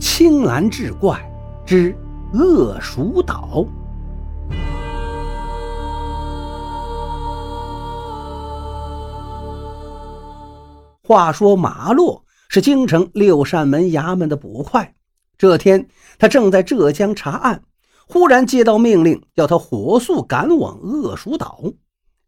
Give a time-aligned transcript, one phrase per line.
[0.00, 1.18] 青蓝志怪
[1.66, 1.96] 之
[2.32, 3.66] 恶鼠岛。
[11.02, 14.94] 话说马洛是京城六扇门衙门的捕快，
[15.36, 15.88] 这天
[16.18, 17.62] 他正在浙江查案，
[18.06, 21.60] 忽然接到命令，要他火速赶往恶鼠岛。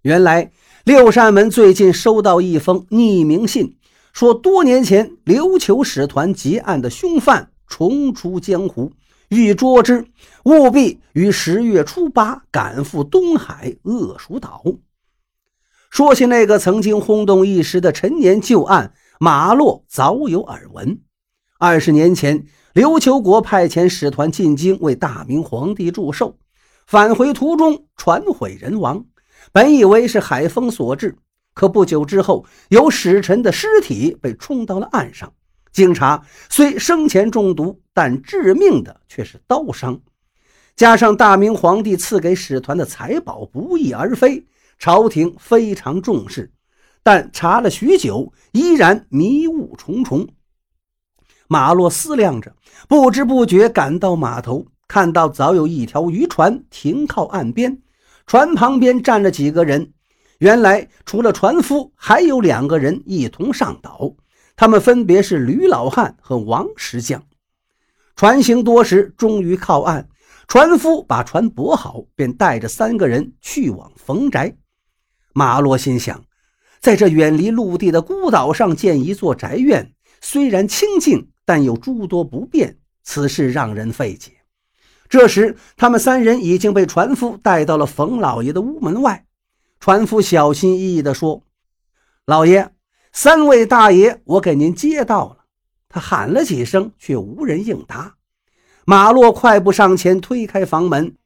[0.02, 0.50] 原来
[0.84, 3.76] 六扇门最近收到一封匿名信，
[4.12, 8.92] 说多年前琉球使团结案的凶犯重出江湖，
[9.30, 10.04] 欲捉之，
[10.44, 14.62] 务必于十月初八赶赴东海恶鼠岛。
[15.88, 21.00] 说起那个曾经轰动一时的陈年旧案，马洛早有耳闻。
[21.58, 26.36] 二十年前，琉球国派遣使团进京为大明皇帝祝寿，
[26.86, 29.04] 返回途中船毁人亡。
[29.52, 31.16] 本以为是海风所致，
[31.54, 35.32] 可不久之后，有使臣的尸体被冲到了岸上。
[35.72, 40.00] 经查，虽生前中毒，但致命的却是刀伤。
[40.76, 44.46] 加上大明皇帝赐给使团的财宝不翼而飞。
[44.78, 46.50] 朝廷非常重视，
[47.02, 50.26] 但查了许久，依然迷雾重重。
[51.48, 52.56] 马洛思量着，
[52.88, 57.82] 不知不觉赶到码头，看到早有一条渔船停靠岸边，
[58.26, 59.92] 船旁边站着几个人。
[60.38, 64.10] 原来除了船夫，还有两个人一同上岛，
[64.60, 67.24] 他们分别是吕老汉和王石匠。
[68.14, 70.06] 船行多时，终于靠岸，
[70.48, 74.54] 船夫把船泊好，便带着三个人去往冯宅。
[75.32, 76.22] 马洛心想，
[76.78, 84.32] 在这远离陆地的孤岛上建一座宅院，虽然清静，但有诸多不便，此事让人费解。
[85.08, 89.24] 这时，他们三人已经被船夫带到了冯老爷的屋门外。
[89.80, 91.44] 船夫小心翼翼地说
[92.26, 92.70] ：“老爷，
[93.12, 95.36] 三位大爷，我给您接到了。”
[95.88, 98.14] 他喊了几声，却无人应答。
[98.84, 101.16] 马洛快步上前，推开房门。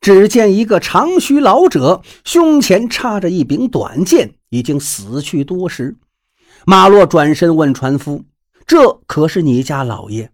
[0.00, 5.96] 只见一个长须老者，胸前插着一柄短剑，已经死去多时。
[6.64, 8.24] 马洛转身问船夫
[8.66, 10.30] ：“这可是你家老爷？”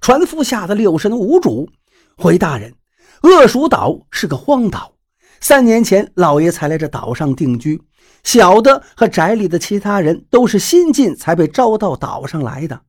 [0.00, 1.70] 船夫吓得六神无主，
[2.16, 2.74] 回大人
[3.22, 4.92] ：“恶鼠岛是个荒岛，
[5.40, 7.80] 三年前老爷才来这岛上定居。
[8.22, 12.80] 小的和宅里的其他人都是新进才被招到岛上来的。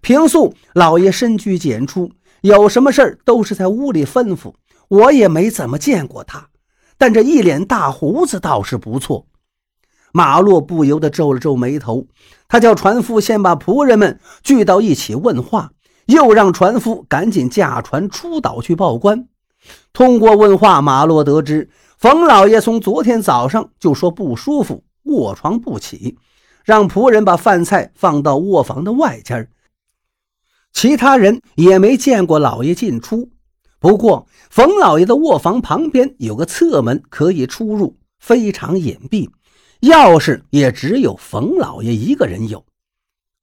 [0.00, 2.10] 平素老爷深居简出，
[2.40, 4.54] 有什么事儿都是在屋里吩咐。”
[4.90, 6.48] 我也没怎么见过他，
[6.98, 9.24] 但这一脸大胡子倒是不错。
[10.12, 12.08] 马洛不由得皱了皱眉头，
[12.48, 15.70] 他叫船夫先把仆人们聚到一起问话，
[16.06, 19.28] 又让船夫赶紧驾船出岛去报官。
[19.92, 21.70] 通过问话，马洛得知
[22.00, 26.16] 冯老爷从昨天早上就说不舒服，卧床不起，
[26.64, 29.50] 让仆人把饭菜放到卧房的外间
[30.72, 33.28] 其他人也没见过老爷进出。
[33.78, 39.28] 不过，冯老爷的卧房旁边有个侧门可以出入，非常隐蔽，
[39.82, 42.64] 钥匙也只有冯老爷一个人有。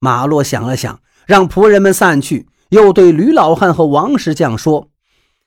[0.00, 4.88] 马洛想了想，让仆人们散去，又对吕老汉和王石匠说：“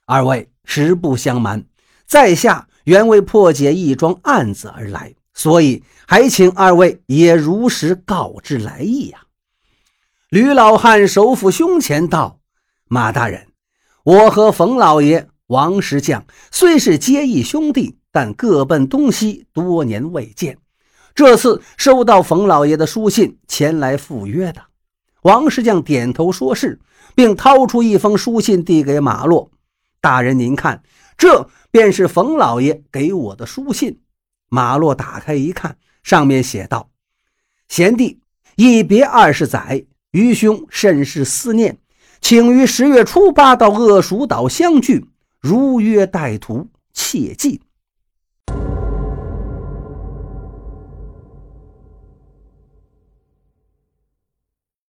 [0.07, 1.65] 二位实不相瞒，
[2.05, 9.19] 在下原为破解一桩案子而来，所以还请二位也如实告知来意呀。”
[10.29, 12.39] 吕老汉手抚胸前道
[12.87, 13.47] ：“马大人。”
[14.03, 20.57] 我和冯老爷、王石匠虽是结义兄弟，但各奔东西，多年未见。
[21.13, 24.63] 这次收到冯老爷的书信，前来赴约的。
[25.21, 26.79] 王石匠点头说是，
[27.13, 29.51] 并掏出一封书信递给马洛
[29.99, 30.81] 大人：“您看，
[31.15, 34.01] 这便是冯老爷给我的书信。”
[34.49, 36.91] 马洛打开一看，上面写道
[37.67, 38.19] ：“贤弟，
[38.55, 41.77] 一别二十载，愚兄甚是思念。”
[42.21, 45.07] 请于十月初八到恶鼠岛相聚，
[45.39, 47.61] 如约带徒，切记。